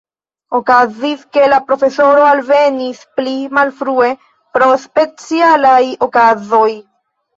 [0.59, 4.09] Okazis, ke la profesoro alvenis pli malfrue,
[4.57, 6.69] pro specialaj okazoj.